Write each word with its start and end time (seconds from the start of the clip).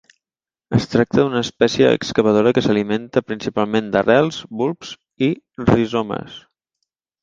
Es 0.77 0.87
tracta 0.93 1.19
d'una 1.19 1.43
espècie 1.47 1.91
excavadora 1.99 2.55
que 2.59 2.65
s'alimenta 2.69 3.25
principalment 3.29 3.95
d'arrels, 3.97 4.43
bulbs 4.65 4.99
i 5.31 5.33
rizomes. 5.75 6.45